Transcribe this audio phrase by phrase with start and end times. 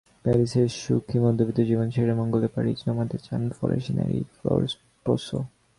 [0.25, 4.71] প্যারিসের সুখী মধ্যবিত্ত জীবন ছেড়ে মঙ্গলে পাড়ি জমাতে চান ফরাসি নারী ফ্লোরন্স
[5.05, 5.39] পোর্সো।